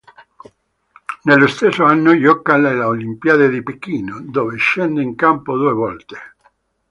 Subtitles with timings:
[1.25, 6.17] Nello stesso anno gioca le Olimpiadi di Pechino, dove scende in campo due volte.